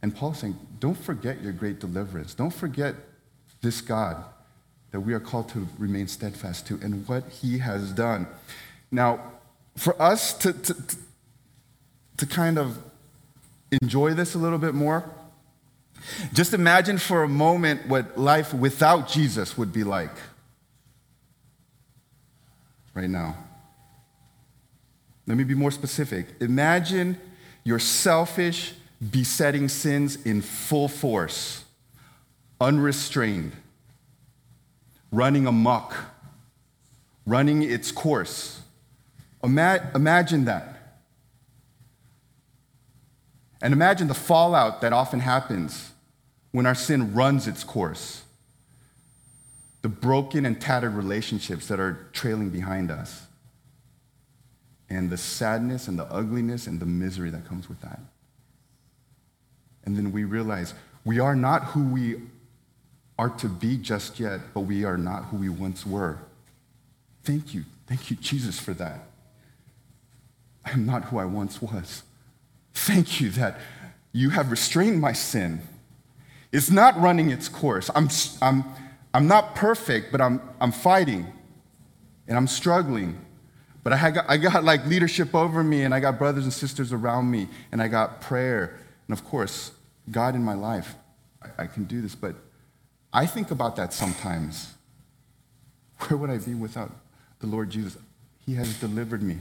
[0.02, 2.34] And Paul's saying, Don't forget your great deliverance.
[2.34, 2.96] Don't forget
[3.62, 4.24] this God
[4.92, 8.28] that we are called to remain steadfast to and what he has done.
[8.92, 9.20] Now,
[9.76, 10.76] for us to, to,
[12.18, 12.80] to kind of
[13.82, 15.10] enjoy this a little bit more,
[16.34, 20.16] just imagine for a moment what life without Jesus would be like
[22.94, 23.36] right now.
[25.28, 26.28] Let me be more specific.
[26.40, 27.20] Imagine
[27.64, 28.74] your selfish,
[29.12, 31.66] besetting sins in full force,
[32.62, 33.52] unrestrained
[35.12, 35.96] running amok,
[37.26, 38.62] running its course.
[39.44, 40.76] Ima- imagine that.
[43.62, 45.87] And imagine the fallout that often happens
[46.58, 48.24] when our sin runs its course.
[49.84, 53.28] The broken and tattered relationships that are trailing behind us.
[54.90, 58.00] And the sadness and the ugliness and the misery that comes with that.
[59.86, 60.74] And then we realize
[61.06, 62.24] we are not who we
[63.20, 66.18] are to be just yet, but we are not who we once were.
[67.24, 67.66] Thank you.
[67.86, 69.02] Thank you, Jesus, for that.
[70.66, 72.02] I am not who I once was.
[72.74, 73.60] Thank you that
[74.12, 75.62] you have restrained my sin.
[76.52, 77.90] It's not running its course.
[77.94, 78.10] I'm,
[78.42, 78.64] I'm,
[79.14, 81.28] I'm not perfect, but I'm, I'm fighting
[82.28, 83.20] and I'm struggling.
[83.84, 86.92] But I got, I got like leadership over me, and I got brothers and sisters
[86.92, 88.78] around me, and I got prayer.
[89.08, 89.72] And of course,
[90.12, 90.96] God in my life.
[91.42, 92.36] I, I can do this, but
[93.14, 94.74] I think about that sometimes.
[96.00, 96.92] Where would I be without
[97.40, 97.98] the Lord Jesus?
[98.46, 99.38] He has delivered me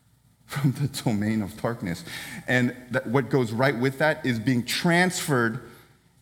[0.46, 2.04] from the domain of darkness.
[2.46, 5.60] And that, what goes right with that is being transferred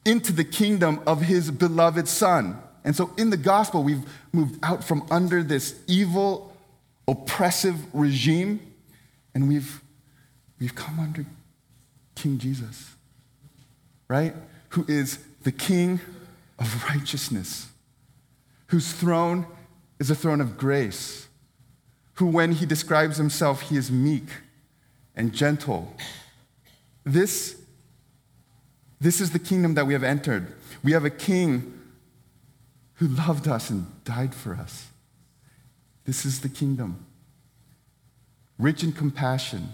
[0.07, 2.59] into the kingdom of his beloved Son.
[2.85, 6.57] And so in the gospel, we've moved out from under this evil,
[7.09, 8.61] oppressive regime,
[9.35, 9.83] and we've,
[10.61, 11.27] we've come under
[12.15, 12.95] King Jesus,
[14.09, 14.35] right?
[14.71, 16.01] Who is the King
[16.59, 17.69] of righteousness,
[18.69, 19.47] whose throne
[19.99, 21.29] is a throne of grace,
[22.15, 24.29] who, when he describes himself, he is meek
[25.15, 25.95] and gentle.
[27.05, 27.57] This,
[29.01, 30.55] this is the kingdom that we have entered.
[30.83, 31.73] We have a king
[32.95, 34.87] who loved us and died for us.
[36.05, 37.05] This is the kingdom.
[38.59, 39.69] Rich in compassion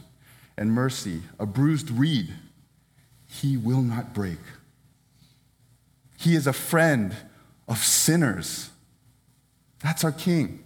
[0.57, 2.33] and mercy, a bruised reed
[3.29, 4.39] he will not break.
[6.19, 7.17] He is a friend
[7.67, 8.71] of sinners.
[9.83, 10.63] That's our king.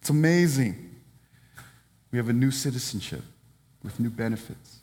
[0.00, 0.94] It's amazing.
[2.12, 3.22] We have a new citizenship
[3.82, 4.78] with new benefits,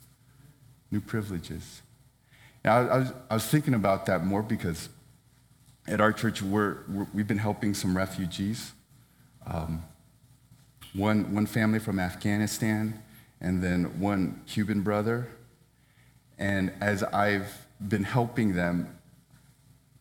[0.90, 1.82] new privileges.
[2.72, 4.88] I was, I was thinking about that more because
[5.86, 8.72] at our church, we're, we have been helping some refugees.
[9.46, 9.84] Um,
[10.92, 13.02] one, one family from Afghanistan,
[13.40, 15.28] and then one Cuban brother.
[16.38, 18.98] And as I've been helping them,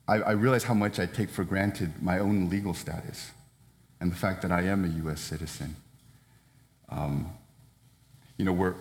[0.08, 3.32] I, I realize how much I take for granted my own legal status
[4.00, 5.20] and the fact that I am a U.S.
[5.20, 5.76] citizen.
[6.90, 7.32] Um,
[8.38, 8.76] you know, we're,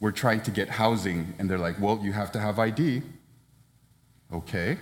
[0.00, 3.02] we're trying to get housing, and they're like, well, you have to have ID.
[4.32, 4.78] Okay.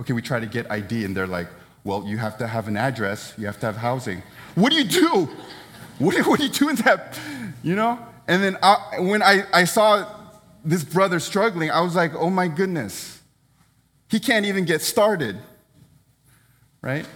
[0.00, 1.48] Okay, we try to get ID, and they're like,
[1.84, 4.22] well, you have to have an address, you have to have housing.
[4.54, 5.28] What do you do?
[5.98, 7.20] What do, what you do in that?
[7.62, 7.98] You know?
[8.26, 10.06] And then I, when I, I saw
[10.64, 13.20] this brother struggling, I was like, oh my goodness.
[14.08, 15.36] He can't even get started,
[16.80, 17.06] right?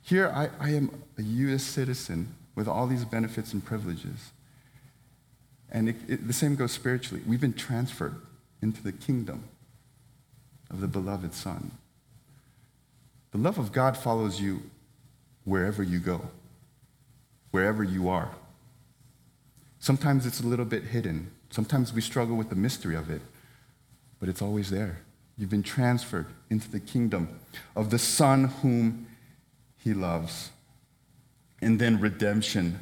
[0.00, 1.62] Here, I, I am a U.S.
[1.62, 4.32] citizen with all these benefits and privileges.
[5.74, 7.20] And it, it, the same goes spiritually.
[7.26, 8.14] We've been transferred
[8.62, 9.42] into the kingdom
[10.70, 11.72] of the beloved Son.
[13.32, 14.62] The love of God follows you
[15.42, 16.28] wherever you go,
[17.50, 18.30] wherever you are.
[19.80, 21.32] Sometimes it's a little bit hidden.
[21.50, 23.20] Sometimes we struggle with the mystery of it,
[24.20, 25.00] but it's always there.
[25.36, 27.40] You've been transferred into the kingdom
[27.74, 29.08] of the Son whom
[29.76, 30.50] He loves.
[31.60, 32.78] And then redemption,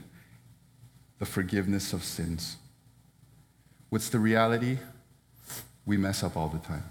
[1.19, 2.59] the forgiveness of sins.
[3.93, 4.79] What's the reality?
[5.85, 6.85] We mess up all the time.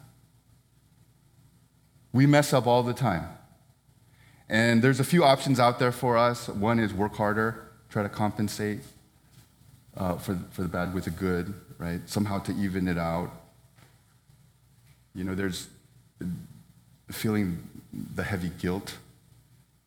[2.14, 3.28] We mess up all the time.
[4.48, 6.48] And there's a few options out there for us.
[6.48, 8.82] One is work harder, try to compensate
[9.98, 12.08] uh, for, for the bad with the good, right?
[12.08, 13.32] Somehow to even it out.
[15.16, 15.70] You know, there's
[17.10, 17.68] feeling
[18.14, 18.94] the heavy guilt,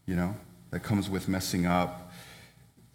[0.04, 0.34] you know,
[0.72, 2.12] that comes with messing up.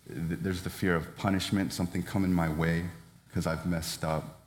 [0.06, 2.84] There's the fear of punishment, something coming my way
[3.30, 4.42] because I've messed up.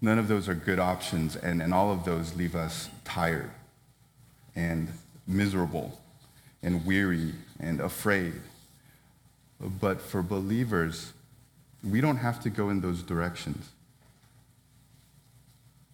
[0.00, 3.50] None of those are good options, and, and all of those leave us tired
[4.54, 4.92] and
[5.26, 5.98] miserable
[6.62, 8.34] and weary and afraid.
[9.60, 11.12] But for believers,
[11.82, 13.70] we don't have to go in those directions.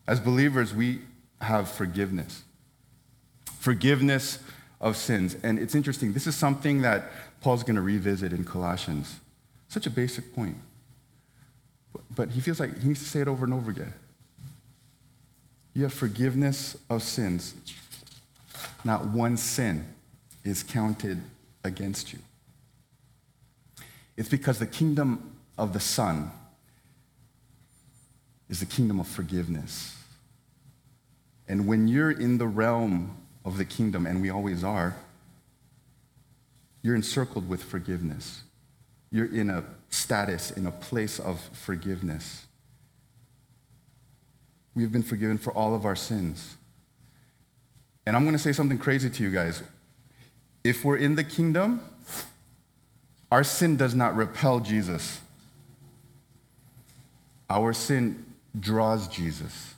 [0.06, 1.02] As believers, we
[1.40, 2.42] have forgiveness.
[3.60, 4.40] Forgiveness
[4.80, 5.36] of sins.
[5.42, 7.10] And it's interesting, this is something that
[7.40, 9.20] Paul's going to revisit in Colossians.
[9.68, 10.56] Such a basic point.
[12.14, 13.92] But he feels like he needs to say it over and over again.
[15.74, 17.54] You have forgiveness of sins.
[18.84, 19.86] Not one sin
[20.44, 21.22] is counted
[21.64, 22.18] against you.
[24.16, 26.30] It's because the kingdom of the Son
[28.48, 29.96] is the kingdom of forgiveness.
[31.48, 34.96] And when you're in the realm of the kingdom, and we always are,
[36.82, 38.42] you're encircled with forgiveness.
[39.10, 42.46] You're in a status, in a place of forgiveness.
[44.74, 46.56] We have been forgiven for all of our sins.
[48.06, 49.62] And I'm going to say something crazy to you guys.
[50.64, 51.80] If we're in the kingdom,
[53.30, 55.20] our sin does not repel Jesus.
[57.50, 58.24] Our sin
[58.58, 59.74] draws Jesus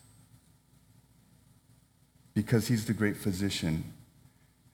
[2.34, 3.84] because he's the great physician,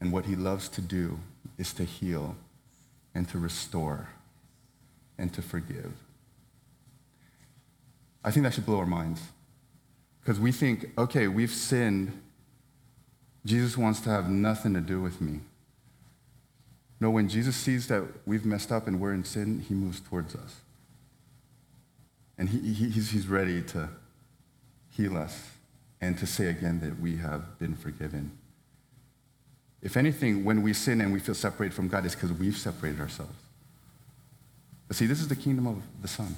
[0.00, 1.18] and what he loves to do
[1.58, 2.36] is to heal
[3.14, 4.08] and to restore
[5.20, 5.92] and to forgive.
[8.24, 9.20] I think that should blow our minds
[10.20, 12.20] because we think, okay, we've sinned.
[13.44, 15.40] Jesus wants to have nothing to do with me.
[17.00, 20.34] No, when Jesus sees that we've messed up and we're in sin, he moves towards
[20.34, 20.56] us.
[22.36, 23.88] And he, he, he's, he's ready to
[24.90, 25.50] heal us
[26.00, 28.32] and to say again that we have been forgiven.
[29.82, 33.00] If anything, when we sin and we feel separated from God, it's because we've separated
[33.00, 33.34] ourselves.
[34.90, 36.34] But see, this is the kingdom of the Son.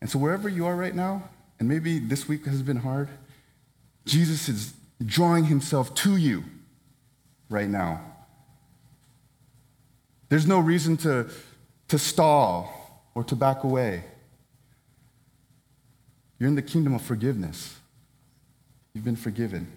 [0.00, 1.28] And so wherever you are right now,
[1.60, 3.10] and maybe this week has been hard,
[4.06, 4.72] Jesus is
[5.04, 6.44] drawing himself to you
[7.50, 8.00] right now.
[10.30, 11.28] There's no reason to,
[11.88, 14.04] to stall or to back away.
[16.38, 17.76] You're in the kingdom of forgiveness.
[18.94, 19.70] You've been forgiven.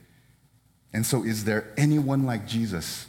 [0.94, 3.08] And so, is there anyone like Jesus?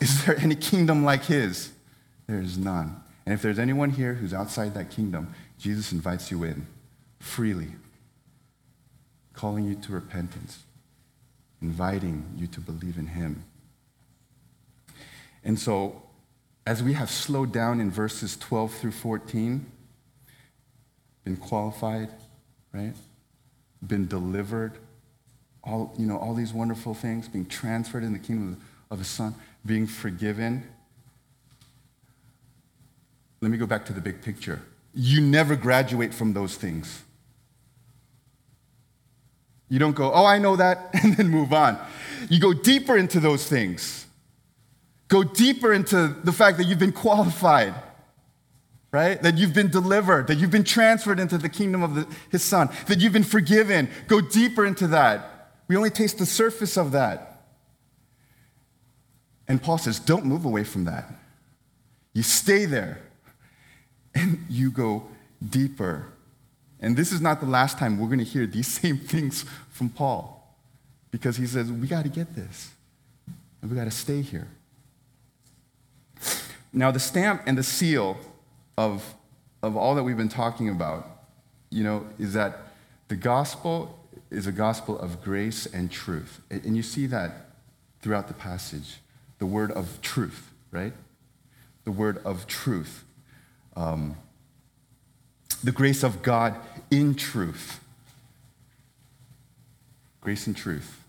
[0.00, 1.70] Is there any kingdom like his?
[2.26, 3.02] There is none.
[3.26, 6.66] And if there's anyone here who's outside that kingdom, Jesus invites you in
[7.18, 7.68] freely,
[9.32, 10.64] calling you to repentance,
[11.62, 13.44] inviting you to believe in him.
[15.42, 16.02] And so,
[16.66, 19.64] as we have slowed down in verses 12 through 14,
[21.24, 22.10] been qualified,
[22.72, 22.94] right?
[23.86, 24.78] Been delivered,
[25.62, 28.60] all, you know, all these wonderful things, being transferred in the kingdom
[28.90, 30.66] of the Son, being forgiven.
[33.44, 34.62] Let me go back to the big picture.
[34.94, 37.02] You never graduate from those things.
[39.68, 41.78] You don't go, oh, I know that, and then move on.
[42.30, 44.06] You go deeper into those things.
[45.08, 47.74] Go deeper into the fact that you've been qualified,
[48.90, 49.20] right?
[49.20, 52.70] That you've been delivered, that you've been transferred into the kingdom of the, his son,
[52.86, 53.90] that you've been forgiven.
[54.08, 55.50] Go deeper into that.
[55.68, 57.44] We only taste the surface of that.
[59.46, 61.12] And Paul says, don't move away from that.
[62.14, 63.02] You stay there
[64.14, 65.04] and you go
[65.46, 66.06] deeper.
[66.80, 69.88] And this is not the last time we're going to hear these same things from
[69.88, 70.56] Paul
[71.10, 72.72] because he says, we got to get this
[73.62, 74.48] and we got to stay here.
[76.72, 78.18] Now, the stamp and the seal
[78.76, 79.14] of,
[79.62, 81.06] of all that we've been talking about,
[81.70, 82.58] you know, is that
[83.08, 83.98] The gospel
[84.30, 86.40] is a gospel of grace and truth.
[86.50, 87.50] And you see that
[88.00, 88.96] throughout the passage.
[89.38, 90.92] The word of truth, right?
[91.84, 93.03] The word of truth.
[93.76, 94.16] Um,
[95.62, 96.56] the grace of God
[96.90, 97.80] in truth.
[100.20, 101.00] Grace and truth.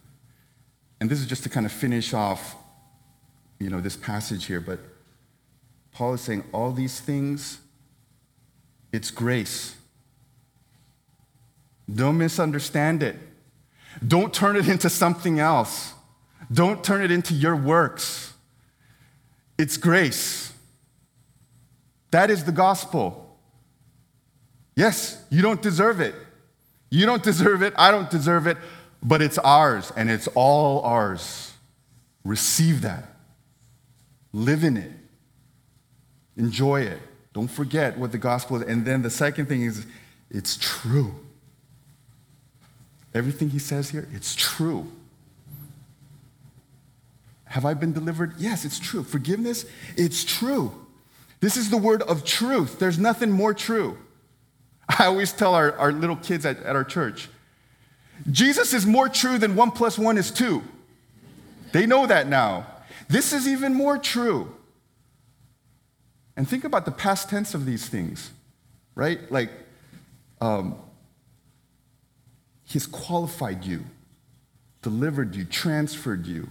[0.99, 2.55] And this is just to kind of finish off,
[3.59, 4.79] you know, this passage here, but
[5.91, 7.59] Paul is saying all these things,
[8.91, 9.75] it's grace.
[11.93, 13.17] Don't misunderstand it.
[14.05, 15.93] Don't turn it into something else.
[16.51, 18.33] Don't turn it into your works.
[19.57, 20.51] It's grace.
[22.15, 23.37] That is the gospel.
[24.73, 26.15] Yes, you don't deserve it.
[26.89, 27.73] You don't deserve it.
[27.77, 28.55] I don't deserve it.
[29.03, 31.51] But it's ours, and it's all ours.
[32.23, 33.03] Receive that.
[34.31, 34.91] Live in it.
[36.37, 36.99] Enjoy it.
[37.33, 38.63] Don't forget what the gospel is.
[38.69, 39.85] And then the second thing is,
[40.31, 41.15] it's true.
[43.13, 44.89] Everything he says here, it's true.
[47.43, 48.35] Have I been delivered?
[48.37, 49.03] Yes, it's true.
[49.03, 49.65] Forgiveness,
[49.97, 50.84] it's true.
[51.39, 52.79] This is the word of truth.
[52.79, 53.97] There's nothing more true.
[54.89, 57.29] I always tell our, our little kids at, at our church
[58.31, 60.63] Jesus is more true than one plus one is two.
[61.73, 62.65] They know that now.
[63.09, 64.55] This is even more true.
[66.37, 68.31] And think about the past tense of these things,
[68.95, 69.19] right?
[69.29, 69.49] Like,
[70.39, 70.77] um,
[72.65, 73.85] He's qualified you,
[74.81, 76.49] delivered you, transferred you.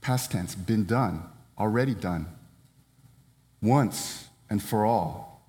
[0.00, 1.22] Past tense, been done,
[1.58, 2.26] already done,
[3.62, 5.42] once and for all.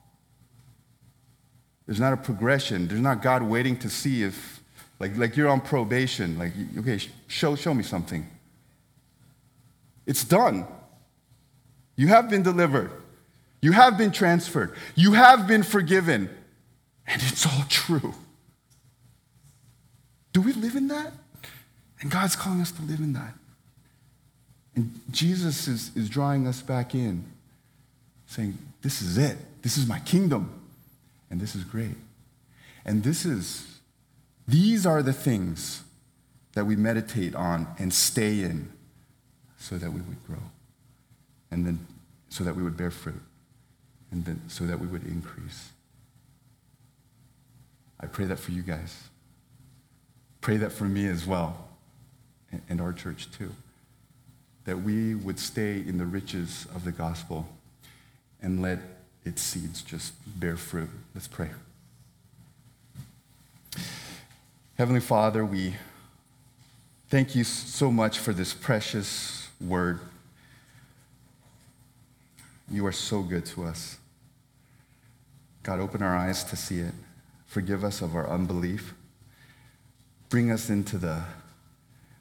[1.85, 2.87] There's not a progression.
[2.87, 4.61] There's not God waiting to see if,
[4.99, 6.37] like, like you're on probation.
[6.37, 8.27] Like, okay, show, show me something.
[10.05, 10.65] It's done.
[11.95, 12.91] You have been delivered.
[13.61, 14.73] You have been transferred.
[14.95, 16.29] You have been forgiven.
[17.05, 18.13] And it's all true.
[20.33, 21.11] Do we live in that?
[21.99, 23.33] And God's calling us to live in that.
[24.75, 27.25] And Jesus is, is drawing us back in,
[28.31, 29.37] saying, This is it.
[29.61, 30.61] This is my kingdom.
[31.29, 31.95] And this is great.
[32.85, 33.79] And this is,
[34.47, 35.83] these are the things
[36.53, 38.71] that we meditate on and stay in
[39.57, 40.41] so that we would grow.
[41.51, 41.85] And then
[42.29, 43.21] so that we would bear fruit.
[44.11, 45.69] And then so that we would increase.
[47.99, 49.09] I pray that for you guys.
[50.39, 51.67] Pray that for me as well,
[52.67, 53.51] and our church too,
[54.65, 57.47] that we would stay in the riches of the gospel
[58.41, 58.79] and let
[59.23, 60.89] its seeds just bear fruit.
[61.13, 61.49] Let's pray.
[64.77, 65.75] Heavenly Father, we
[67.09, 69.99] thank you so much for this precious word.
[72.71, 73.97] You are so good to us.
[75.63, 76.93] God, open our eyes to see it.
[77.45, 78.95] Forgive us of our unbelief
[80.31, 81.21] bring us into the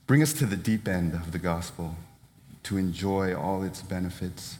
[0.08, 1.94] bring us to the deep end of the gospel
[2.64, 4.58] to enjoy all its benefits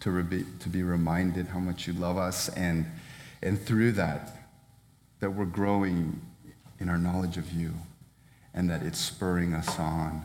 [0.00, 2.86] to, re- to be reminded how much you love us and
[3.42, 4.36] and through that
[5.20, 6.20] that we're growing
[6.78, 7.72] in our knowledge of you
[8.54, 10.24] and that it's spurring us on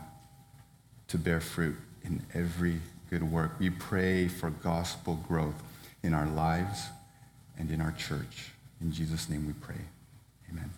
[1.08, 3.52] to bear fruit in every good work.
[3.58, 5.54] We pray for gospel growth
[6.02, 6.84] in our lives
[7.58, 8.52] and in our church.
[8.80, 9.80] In jesus name we pray.
[10.50, 10.70] Amen.